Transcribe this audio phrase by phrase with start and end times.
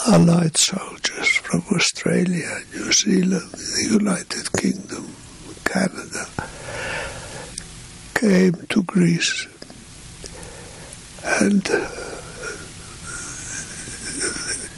[0.08, 5.14] Allied soldiers from Australia, New Zealand, the United Kingdom,
[5.66, 6.26] Canada
[8.14, 9.46] came to Greece
[11.22, 11.86] and uh,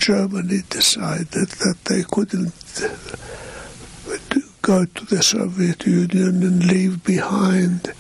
[0.00, 2.88] Germany decided that they couldn't uh,
[4.62, 7.93] go to the Soviet Union and leave behind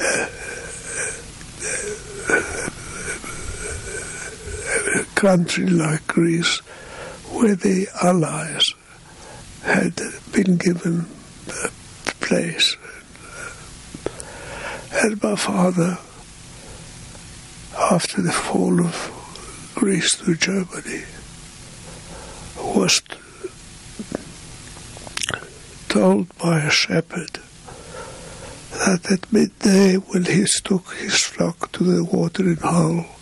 [0.00, 0.26] uh,
[5.18, 6.58] country like Greece,
[7.32, 8.72] where the Allies
[9.64, 9.96] had
[10.30, 11.06] been given
[11.48, 11.70] a
[12.20, 12.76] place.
[14.92, 15.98] And my father,
[17.90, 21.02] after the fall of Greece to Germany,
[22.56, 23.02] was
[25.88, 27.40] told by a shepherd
[28.70, 33.17] that at midday when he took his flock to the watering hole,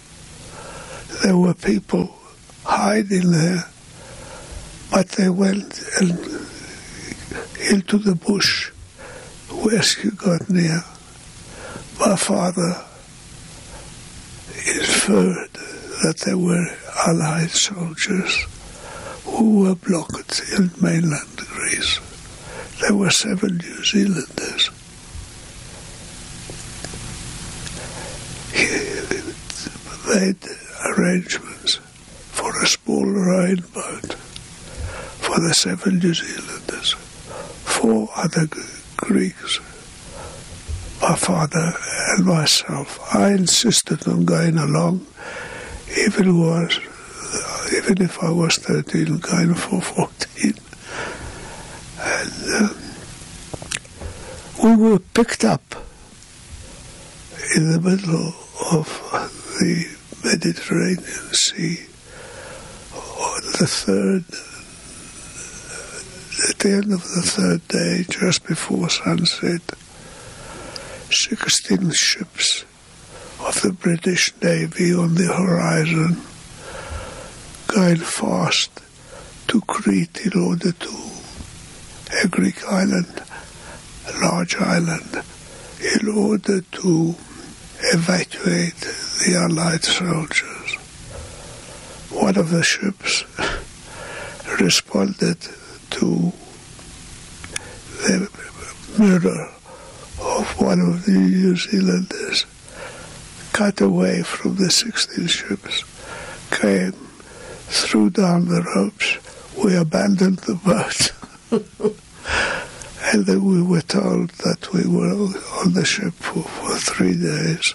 [1.23, 2.15] there were people
[2.65, 3.65] hiding there,
[4.91, 5.81] but they went
[7.71, 8.71] into the bush
[9.51, 10.83] where she got near.
[11.99, 12.85] My father
[14.67, 15.53] inferred
[16.03, 16.67] that there were
[17.07, 18.47] Allied soldiers
[19.25, 22.01] who were blocked in mainland Greece.
[22.81, 24.71] There were seven New Zealanders.
[28.53, 28.67] He
[30.15, 30.43] made
[30.91, 31.77] arrangements
[32.33, 34.15] for a small Rhine boat
[35.25, 38.47] for the seven New Zealanders, four other
[38.97, 39.61] Greeks,
[41.03, 41.73] my father
[42.11, 42.99] and myself.
[43.15, 45.07] I insisted on going along,
[46.07, 46.79] even was
[47.75, 50.55] even if I was 13, going for 14.
[51.99, 52.77] And um,
[54.63, 55.63] we were picked up
[57.57, 58.33] in the middle
[58.71, 58.87] of
[59.61, 59.96] the
[60.27, 61.87] Mediterranean Sea
[62.93, 64.25] on the third,
[66.51, 69.63] at the end of the third day, just before sunset,
[71.13, 72.65] 16 ships
[73.39, 76.21] of the British Navy on the horizon
[77.69, 78.83] going fast
[79.47, 80.97] to Crete in order to
[82.25, 83.23] a Greek island,
[84.09, 85.23] a large island,
[86.01, 87.15] in order to
[87.93, 90.75] evacuate the Allied soldiers.
[92.11, 93.25] One of the ships
[94.61, 95.41] responded
[95.91, 96.33] to
[98.03, 98.29] the
[98.99, 99.51] murder
[100.21, 102.47] of one of the New Zealanders,
[103.53, 105.85] cut away from the 16 ships,
[106.51, 109.19] came, threw down the ropes,
[109.63, 111.13] we abandoned the boat.
[113.13, 115.13] And then we were told that we were
[115.63, 117.75] on the ship for, for three days,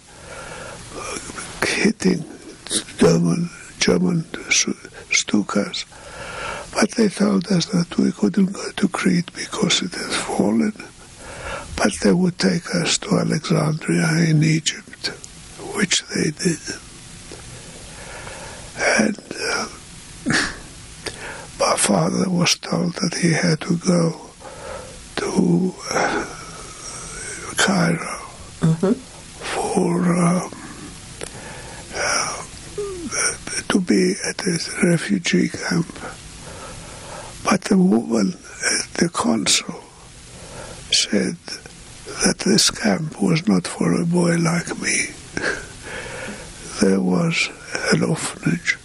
[1.82, 2.24] hitting
[2.98, 3.50] German
[3.80, 4.22] German
[5.12, 5.86] Stukas.
[6.74, 10.74] But they told us that we couldn't go to Crete because it had fallen.
[11.76, 15.08] But they would take us to Alexandria in Egypt,
[15.76, 16.60] which they did.
[19.00, 19.68] And uh,
[21.60, 24.30] my father was told that he had to go
[25.18, 26.26] to uh,
[27.58, 28.18] Cairo
[28.62, 28.94] Mm-hmm.
[28.94, 30.52] for um,
[31.96, 32.44] uh,
[33.72, 35.88] to be at this refugee camp.
[37.46, 39.82] But the woman at the consul
[40.92, 41.38] said
[42.22, 45.12] that this camp was not for a boy like me.
[46.82, 47.50] there was
[47.94, 48.78] an orphanage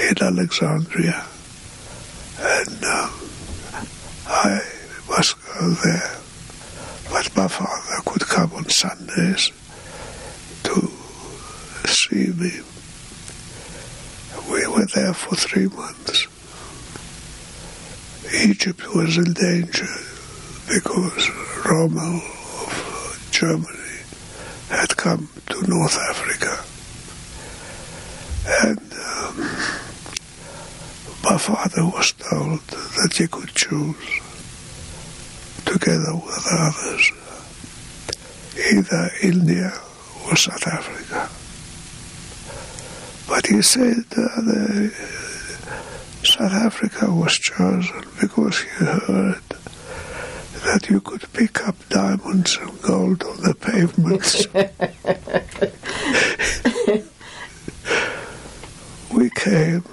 [0.00, 1.26] in Alexandria,
[2.40, 3.10] and um,
[4.26, 4.60] I
[5.10, 6.16] must go there.
[7.10, 9.52] But my father could come on Sundays
[10.64, 10.90] to
[11.86, 12.62] see me.
[14.94, 16.28] There for three months.
[18.32, 19.88] Egypt was in danger
[20.68, 21.28] because
[21.64, 24.00] Rommel of Germany
[24.68, 26.62] had come to North Africa.
[28.62, 29.36] And um,
[31.24, 34.20] my father was told that he could choose
[35.64, 37.12] together with others,
[38.72, 39.72] either India
[40.26, 41.28] or South Africa.
[43.36, 44.90] But he said the,
[46.24, 49.42] South Africa was chosen because he heard
[50.64, 54.46] that you could pick up diamonds and gold on the pavements.
[59.14, 59.84] we came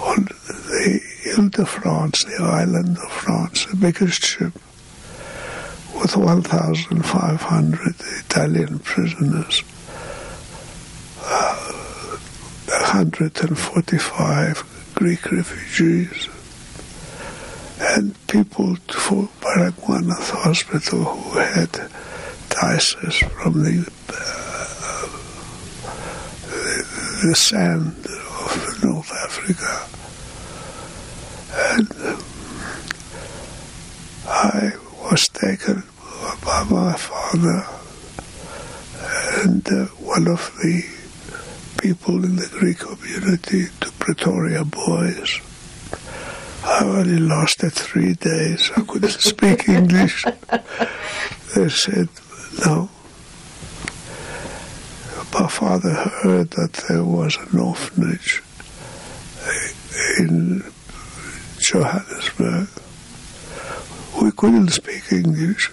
[0.00, 1.00] on the
[1.38, 4.54] Ile de France, the island of France, the biggest ship,
[5.94, 7.94] with 1,500
[8.26, 9.62] Italian prisoners,
[11.26, 11.70] uh,
[12.94, 16.28] 145 Greek refugees,
[17.80, 21.72] and people for Barak Manath Hospital who had
[22.50, 25.08] typhus from the, uh,
[26.46, 29.88] the, the sand of North Africa.
[31.74, 31.88] And
[34.28, 34.72] I
[35.10, 35.82] was taken
[36.44, 37.66] by my father
[39.42, 40.93] and uh, one of the
[41.84, 45.38] people in the Greek community to Pretoria Boys.
[46.64, 48.70] I only lasted three days.
[48.74, 50.24] I couldn't speak English.
[51.54, 52.08] They said,
[52.64, 52.88] no.
[55.38, 58.42] My father heard that there was an orphanage
[60.18, 60.64] in
[61.58, 62.68] Johannesburg.
[64.22, 65.70] We couldn't speak English,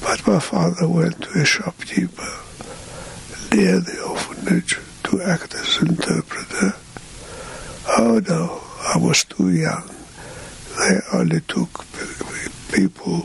[0.00, 2.43] but my father went to a shopkeeper
[3.54, 6.74] near the orphanage to act as interpreter.
[7.86, 9.88] Oh no, I was too young.
[10.78, 11.84] They only took
[12.72, 13.20] people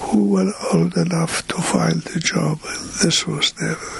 [0.00, 3.92] who were old enough to find a job, and this was never.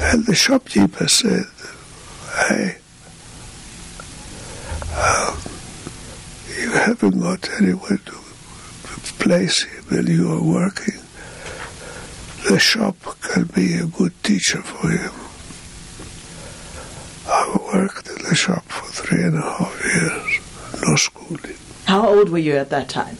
[0.00, 1.44] And the shopkeeper said,
[2.48, 2.76] Hey,
[4.96, 5.36] um,
[6.58, 8.14] you haven't got anywhere to
[9.18, 11.02] place him when you are working.
[12.48, 15.12] The shop can be a good teacher for him.
[17.26, 21.56] I worked in the shop for three and a half years, no schooling.
[21.86, 23.16] How old were you at that time?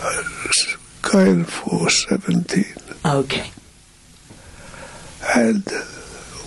[0.00, 0.16] I
[0.46, 2.64] was going for 17.
[3.04, 3.50] Okay.
[5.36, 5.80] And uh,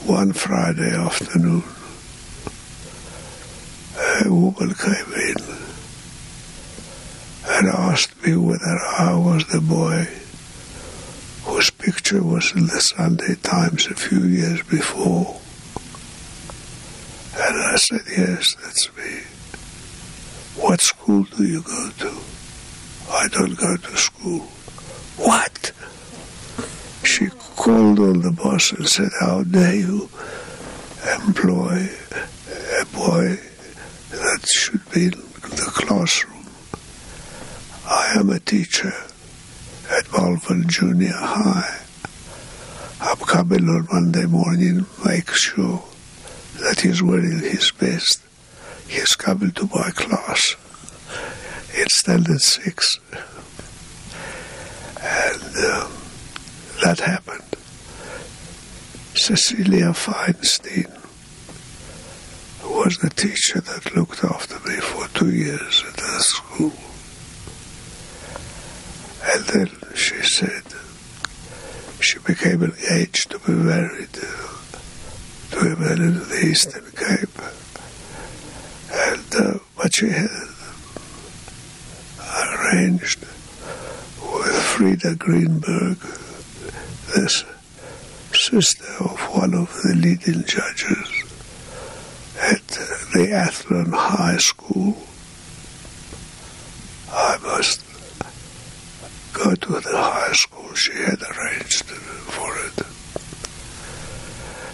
[0.05, 1.63] one Friday afternoon,
[4.25, 5.35] a woman came in
[7.49, 10.07] and asked me whether I was the boy
[11.57, 15.41] whose picture was in the Sunday Times a few years before.
[17.35, 19.23] And I said, Yes, that's me.
[20.61, 22.15] What school do you go to?
[23.09, 24.41] I don't go to school.
[25.17, 25.71] What?
[27.03, 30.09] She called on the boss and said, How dare you
[31.25, 31.89] employ
[32.79, 33.39] a boy
[34.11, 36.45] that should be in the classroom?
[37.89, 38.93] I am a teacher
[40.17, 41.79] Malvern Junior High.
[42.99, 45.83] I'm coming on Monday morning, make sure
[46.59, 48.23] that he's wearing his best.
[48.87, 50.55] He's coming to my class
[51.77, 52.99] in standard six.
[55.03, 55.91] And um,
[56.83, 57.43] that happened.
[59.13, 60.91] Cecilia Feinstein
[62.63, 66.73] was the teacher that looked after me for two years at that school.
[69.23, 69.86] And then
[72.07, 77.37] she became engaged to be married to women in the Eastern Cape.
[78.93, 80.29] And uh, she had
[82.53, 85.97] arranged with Frida Greenberg,
[87.13, 87.43] this
[88.33, 91.23] sister of one of the leading judges
[92.39, 92.65] at
[93.13, 94.95] the Athlone High School.
[97.11, 97.81] I must
[99.47, 102.85] go to the high school she had arranged for it.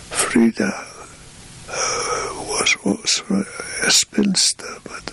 [0.10, 0.74] Frida
[1.70, 3.24] uh, was, was
[3.84, 5.06] a spinster, but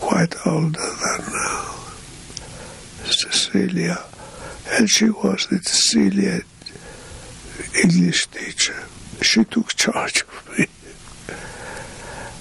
[0.00, 1.74] quite older than uh,
[3.04, 4.02] Cecilia,
[4.72, 6.42] and she was the Cecilia
[7.84, 8.84] English teacher.
[9.22, 10.66] She took charge of me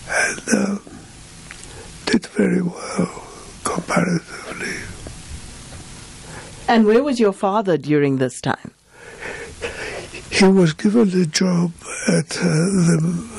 [0.09, 0.77] and uh,
[2.07, 3.27] did very well
[3.63, 4.92] comparatively.
[6.67, 8.72] And where was your father during this time?
[10.29, 11.72] He was given a job
[12.08, 13.29] at uh, the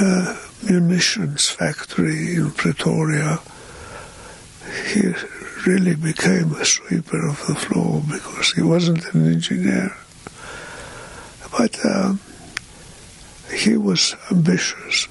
[0.00, 0.36] uh,
[0.70, 3.40] munitions factory in Pretoria.
[4.92, 5.12] He
[5.66, 9.96] really became a sweeper of the floor because he wasn't an engineer.
[11.56, 12.20] But um,
[13.52, 15.08] he was ambitious.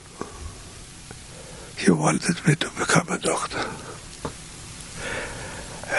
[1.78, 3.66] He wanted me to become a doctor.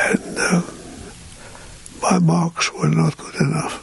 [0.09, 0.63] And uh,
[2.21, 3.83] my marks were not good enough.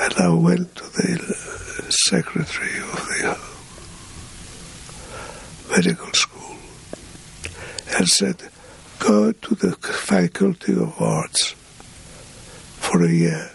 [0.00, 3.38] And I went to the secretary of the
[5.70, 6.56] medical school
[7.96, 8.42] and said,
[8.98, 11.54] go to the faculty of arts
[12.80, 13.52] for a year,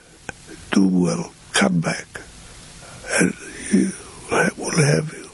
[0.71, 2.07] do well, come back,
[3.19, 3.33] and
[3.71, 3.91] you
[4.29, 5.29] will have you.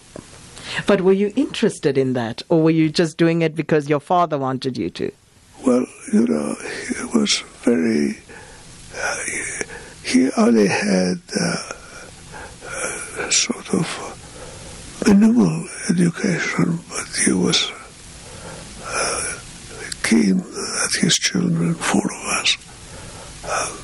[0.88, 4.40] But were you interested in that, or were you just doing it because your father
[4.40, 5.12] wanted you to?
[5.66, 6.56] Well, you know,
[6.88, 8.20] he was very.
[8.96, 9.18] Uh,
[10.04, 13.88] he only had uh, sort of
[15.08, 17.72] minimal education, but he was
[18.86, 19.40] uh,
[20.04, 22.58] keen that his children, four of us,
[23.44, 23.76] uh,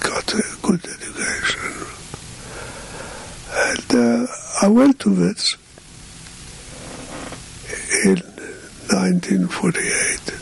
[0.00, 1.86] got a good education.
[3.54, 4.26] And uh,
[4.60, 5.56] I went to Wits
[8.04, 8.16] in
[8.90, 10.38] 1948.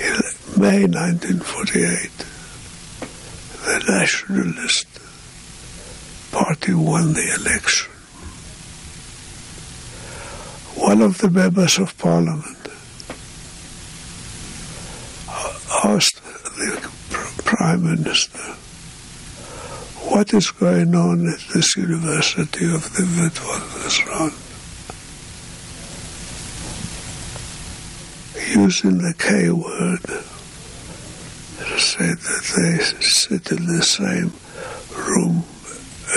[0.00, 0.16] In
[0.60, 2.10] May 1948,
[3.64, 4.86] the Nationalist
[6.32, 7.90] Party won the election.
[10.76, 12.58] One of the members of parliament
[15.82, 16.90] asked the
[17.42, 18.38] prime minister,
[20.10, 24.34] what is going on at this university of the Witwatersrand?
[28.54, 30.04] Using the K word,
[31.78, 34.32] said that they sit in the same
[34.96, 35.44] room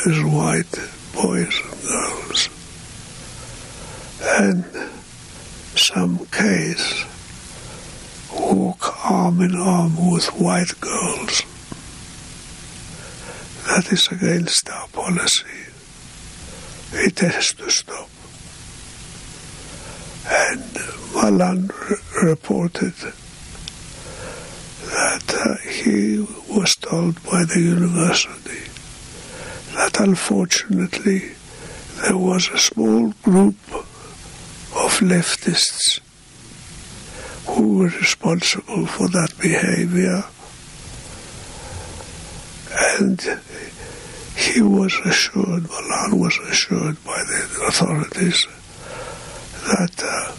[0.05, 0.71] as white
[1.13, 2.49] boys and girls.
[4.23, 4.65] And
[5.75, 7.05] some K's
[8.33, 11.43] walk arm in arm with white girls.
[13.67, 15.45] That is against our policy.
[16.93, 18.09] It has to stop.
[20.29, 20.63] And
[21.13, 21.69] Malan
[22.21, 22.93] reported
[25.67, 28.69] he was told by the university
[29.75, 31.31] that unfortunately
[32.01, 35.99] there was a small group of leftists
[37.47, 40.23] who were responsible for that behavior.
[42.99, 43.19] And
[44.35, 48.47] he was assured, Malan was assured by the authorities
[49.67, 50.31] that uh,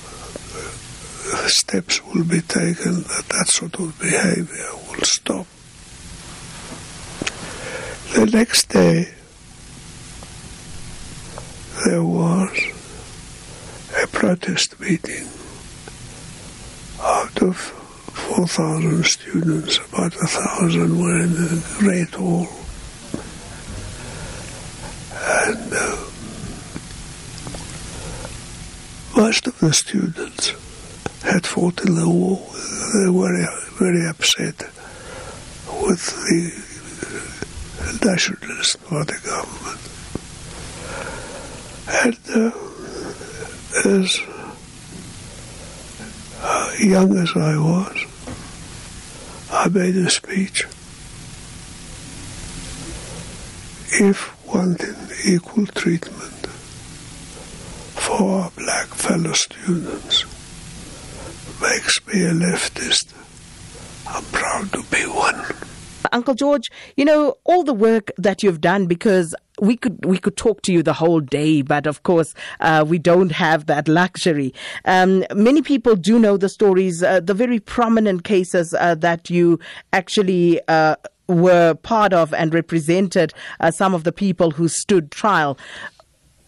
[1.49, 5.47] steps will be taken that that sort of behavior will stop.
[8.15, 9.09] The next day,
[11.87, 12.59] there was
[14.03, 15.27] a protest meeting
[17.01, 22.49] out of 4,000 students, about a thousand were in the Great Hall.
[25.17, 25.97] And uh,
[29.17, 30.53] most of the students
[31.35, 32.39] had fought in the war.
[32.95, 33.35] They were
[33.77, 34.57] very upset
[35.83, 36.53] with the
[38.07, 39.81] nationalist party government.
[41.89, 42.53] And uh,
[43.85, 44.21] as
[46.41, 47.97] uh, young as I was,
[49.51, 50.67] I made a speech.
[53.91, 56.47] If wanting equal treatment
[57.97, 60.27] for our black fellow students
[61.71, 63.13] makes me a leftist,
[64.07, 65.41] I'm proud to be one.
[66.13, 70.37] Uncle George, you know, all the work that you've done because we could we could
[70.37, 74.53] talk to you the whole day, but of course uh, we don't have that luxury.
[74.85, 79.59] Um, many people do know the stories, uh, the very prominent cases uh, that you
[79.93, 80.97] actually uh,
[81.29, 85.57] were part of and represented uh, some of the people who stood trial.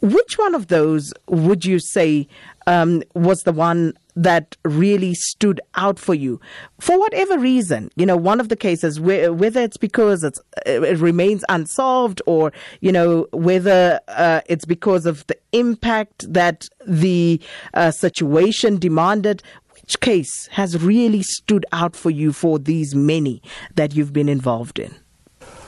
[0.03, 2.29] Which one of those would you say
[2.67, 6.41] um, was the one that really stood out for you.
[6.81, 11.45] For whatever reason you know one of the cases whether it's because it's, it remains
[11.49, 17.41] unsolved or you know whether uh, it's because of the impact that the
[17.75, 19.43] uh, situation demanded
[19.75, 23.41] which case has really stood out for you for these many
[23.75, 24.95] that you've been involved in?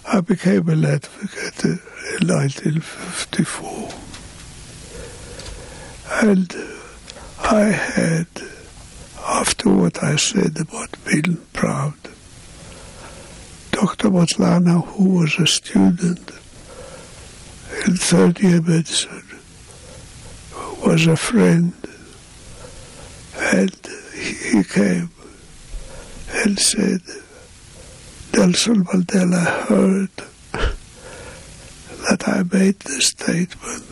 [0.06, 1.78] I became an advocate in
[2.26, 3.90] 1954
[6.22, 6.52] and
[7.50, 8.26] I had
[9.26, 11.94] after what I said about being proud.
[13.70, 14.10] Dr.
[14.10, 16.30] Motlana, who was a student
[17.86, 19.22] in third year medicine,
[20.84, 21.72] was a friend,
[23.34, 23.74] and
[24.14, 25.10] he came
[26.44, 27.00] and said,
[28.34, 30.10] Nelson Mandela heard
[32.10, 33.84] that I made this statement.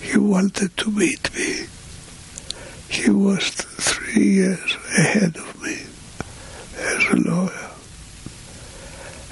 [0.00, 1.66] He wanted to meet me.
[2.90, 5.78] He was three years ahead of me
[6.76, 7.70] as a lawyer.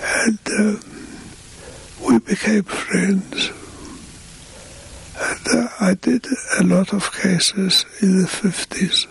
[0.01, 0.81] And um,
[2.07, 3.51] we became friends.
[5.21, 6.25] And uh, I did
[6.61, 9.07] a lot of cases in the 50s,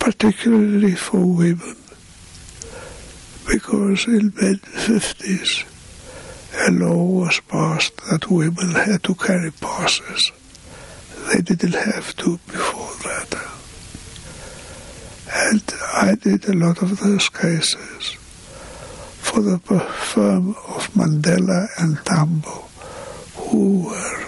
[0.00, 1.76] particularly for women,
[3.46, 5.64] because in the 50s
[6.66, 10.32] a law was passed that women had to carry passes.
[11.32, 13.34] They didn't have to before that.
[15.32, 18.12] And I did a lot of those cases
[19.20, 22.68] for the firm of Mandela and Tambo,
[23.34, 24.24] who were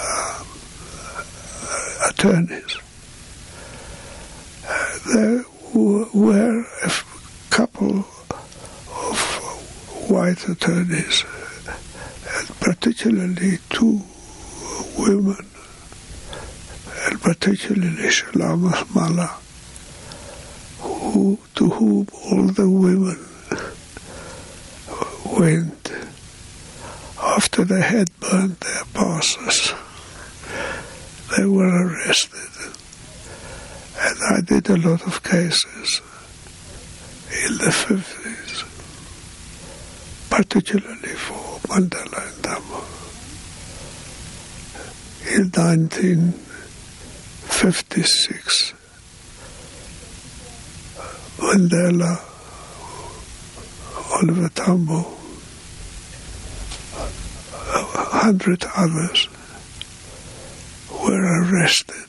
[0.00, 0.46] um,
[2.08, 2.78] attorneys.
[5.12, 6.90] There were a
[7.50, 8.06] couple of
[10.08, 11.24] white attorneys,
[12.36, 14.00] and particularly two
[14.98, 15.46] women
[17.10, 19.30] and particularly Shulamith Muller,
[20.78, 23.18] who, to whom all the women
[25.36, 25.92] went
[27.20, 29.72] after they had burned their passes.
[31.36, 32.38] They were arrested.
[33.98, 36.00] And I did a lot of cases
[37.44, 38.64] in the 50s,
[40.30, 42.84] particularly for Mandela and Tambo.
[45.34, 46.49] In 19
[47.60, 48.72] 56.
[51.40, 52.18] Mandela,
[54.14, 55.00] Oliver Tambo,
[57.68, 57.82] a
[58.16, 59.28] hundred others
[61.02, 62.08] were arrested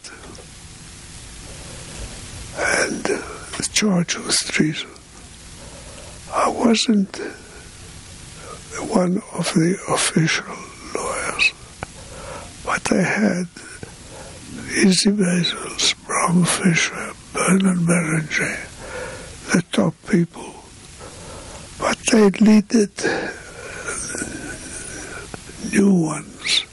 [2.58, 4.90] and the charge was treason.
[6.34, 7.18] I wasn't
[8.88, 10.56] one of the official
[10.96, 11.52] lawyers,
[12.64, 13.48] but I had
[14.84, 20.54] Isie Maisels, Bram Fischer, Bernard Berrangé, the top people.
[21.80, 22.92] But they needed
[25.72, 26.66] new ones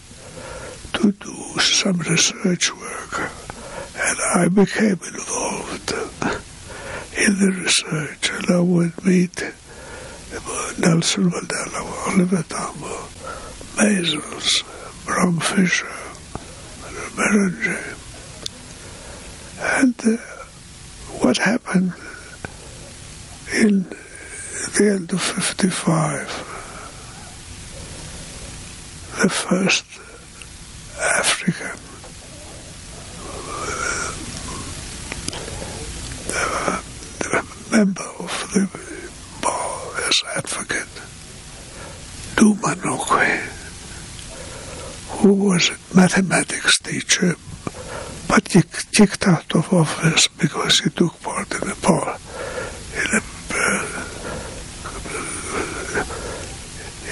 [0.94, 3.30] to do some research work.
[4.00, 5.92] And I became involved
[7.16, 9.42] in the research, and I would meet
[10.78, 13.08] Nelson Mandela, Oliver Tambo,
[13.76, 14.62] Maisels,
[15.04, 15.88] Bram Fischer,
[17.18, 17.76] Berrangé.
[19.80, 20.16] And uh,
[21.20, 21.92] what happened
[23.52, 23.82] in
[24.76, 26.28] the end of 55,
[29.20, 29.84] the first
[31.18, 31.76] African
[36.32, 36.80] uh,
[37.72, 38.68] member of the
[39.42, 40.86] bar as advocate,
[42.36, 42.76] Duma
[45.28, 47.36] who was a mathematics teacher,
[48.28, 48.62] but he
[48.92, 52.16] kicked out of office because he took part in a poll,
[52.96, 53.20] in a,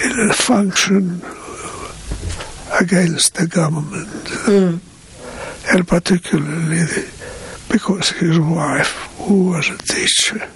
[0.02, 1.20] in a function
[2.80, 4.80] against the government, mm.
[5.70, 7.06] and particularly the,
[7.68, 10.48] because his wife, who was a teacher,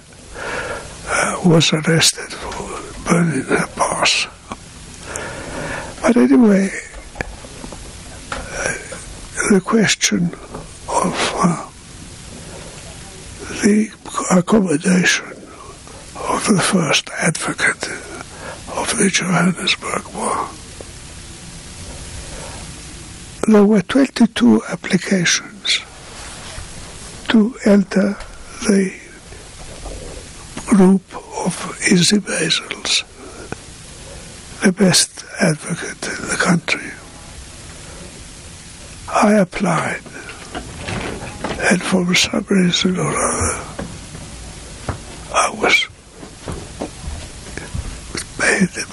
[1.05, 4.25] uh, was arrested for burning her pass.
[6.01, 6.71] But anyway,
[9.51, 10.27] the question
[10.87, 11.67] of uh,
[13.63, 13.89] the
[14.31, 15.25] accommodation
[16.15, 17.83] of the first advocate
[18.77, 20.47] of the Johannesburg War.
[23.51, 25.79] There were 22 applications
[27.27, 28.15] to enter
[28.69, 28.97] the
[30.67, 31.03] group
[31.45, 33.03] of Isie Maisels,
[34.61, 36.90] the best advocate in the country.
[39.13, 40.01] I applied,
[41.69, 43.59] and for some reason or other,
[45.33, 45.87] I was
[48.39, 48.87] made a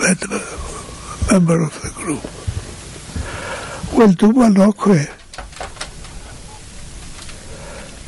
[1.32, 2.24] member of the group.
[3.96, 5.08] Well, Duma Nokwe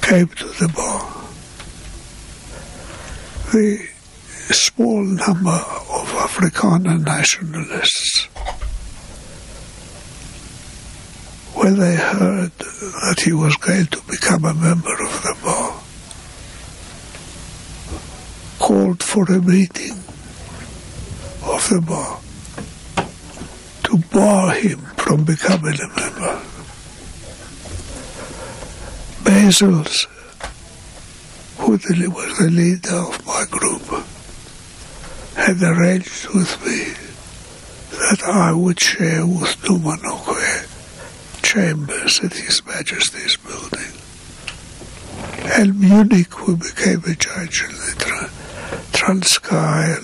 [0.02, 1.06] came to the bar.
[3.52, 3.88] The
[4.52, 8.19] small number of Afrikaner nationalists,
[11.70, 15.80] when they heard that he was going to become a member of the bar,
[18.58, 19.92] called for a meeting
[21.44, 22.20] of the bar
[23.84, 26.42] to bar him from becoming a member.
[29.22, 30.06] Maisels,
[31.58, 31.82] who was
[32.38, 34.04] the leader of my group,
[35.36, 36.94] had arranged with me
[37.96, 40.19] that I would share with Duma Nokwe
[41.50, 43.92] chambers at His Majesty's building.
[45.58, 48.30] And Munnik, who became a judge in the Tra-
[48.92, 49.96] Transkei,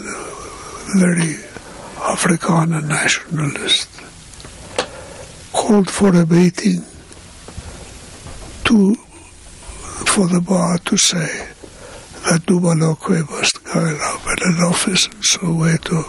[0.98, 1.34] very
[2.02, 3.88] Afrikaner nationalist,
[5.52, 6.82] called for a meeting
[8.64, 8.96] to
[10.14, 11.46] for the bar to say
[12.24, 16.02] that Duma Nokwe must go up at an office in Soweto.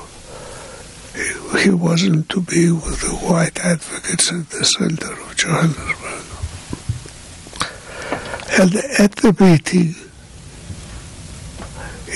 [1.14, 5.96] He, he wasn't to be with the white advocates at the center Johannesburg.
[8.60, 9.96] And at the meeting,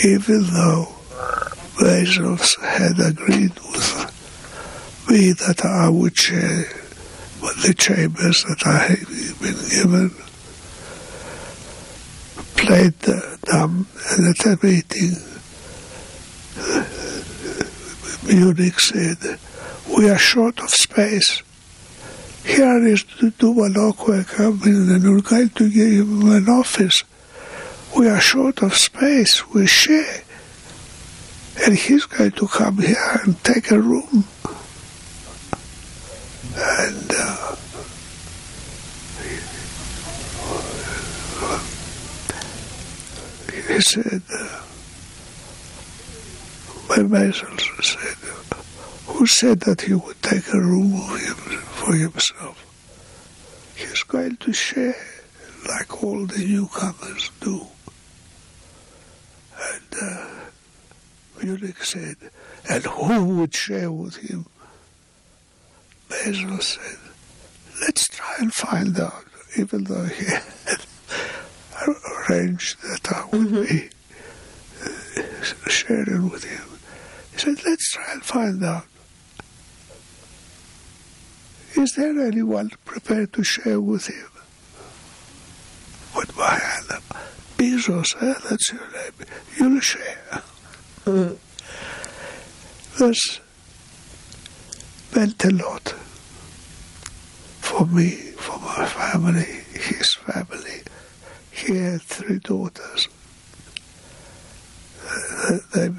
[0.03, 0.87] even though
[1.77, 6.65] Bezos had agreed with me that I would share
[7.63, 9.07] the chambers that I had
[9.39, 10.09] been given,
[12.57, 15.15] played the dumb, and at the meeting,
[18.27, 19.39] Munnik said,
[19.95, 21.43] we are short of space.
[22.43, 27.03] Here is Duma Nokwe coming and we're going to give him an office.
[27.95, 29.47] We are short of space.
[29.49, 30.23] We share.
[31.65, 34.25] And he's going to come here and take a room.
[36.55, 37.55] And uh,
[43.67, 44.63] he said, uh,
[46.89, 48.30] my Mason said,
[49.21, 50.99] who said that he would take a room
[51.77, 52.57] for himself?
[53.75, 54.95] He's going to share
[55.69, 57.67] like all the newcomers do.
[59.61, 60.27] And uh,
[61.37, 62.15] Munnik said,
[62.67, 64.47] and who would share with him?
[66.09, 66.97] Basil said,
[67.79, 70.25] let's try and find out, even though he
[70.65, 70.81] had
[72.27, 73.61] arranged that I would mm-hmm.
[73.61, 76.65] be uh, sharing with him.
[77.33, 78.85] He said, let's try and find out.
[81.75, 84.27] Is there anyone prepared to share with him?
[86.15, 87.01] With my hand.
[87.57, 88.33] Bizos, eh?
[88.49, 89.27] that's your name.
[89.57, 90.41] You'll share.
[91.05, 91.37] Mm.
[92.97, 93.39] This
[95.15, 95.93] meant a lot
[97.61, 100.81] for me, for my family, his family.
[101.51, 103.07] He had three daughters.
[105.07, 105.89] Uh, they,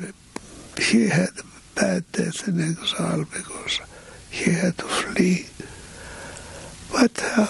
[0.82, 3.80] he had a bad death in exile because
[4.30, 5.46] he had to flee.
[7.02, 7.48] But uh,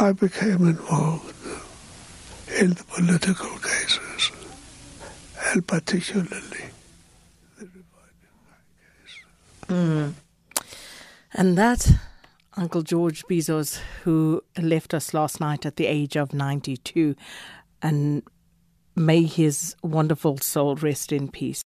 [0.00, 1.34] I became involved
[2.58, 4.32] in the political cases,
[5.50, 6.70] and particularly
[7.58, 9.18] the case.
[9.68, 10.14] Mm.
[11.34, 11.92] And that
[12.56, 17.16] Uncle George Bizos, who left us last night at the age of 92,
[17.82, 18.22] and
[18.96, 21.62] may his wonderful soul rest in peace.